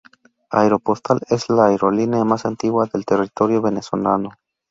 Aeropostal 0.49 1.19
es 1.29 1.47
la 1.49 1.67
aerolínea 1.67 2.23
más 2.25 2.47
antigua 2.47 2.89
del 2.91 3.05
territorio 3.05 3.61
venezolano. 3.61 4.31